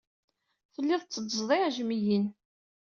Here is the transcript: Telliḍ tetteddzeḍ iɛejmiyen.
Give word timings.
Telliḍ 0.73 1.01
tetteddzeḍ 1.03 1.49
iɛejmiyen. 1.55 2.25